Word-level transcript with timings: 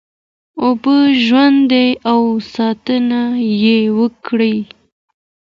اوبه 0.63 0.95
ژوند 1.25 1.57
دی 1.71 1.87
او 2.11 2.21
ساتنه 2.53 3.21
یې 3.61 3.77
وکړی 3.97 4.57